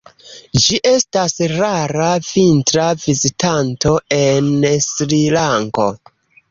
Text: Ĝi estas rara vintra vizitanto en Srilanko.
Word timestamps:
Ĝi 0.61 0.79
estas 0.91 1.35
rara 1.51 2.09
vintra 2.31 2.89
vizitanto 3.05 3.95
en 4.23 4.53
Srilanko. 4.91 5.89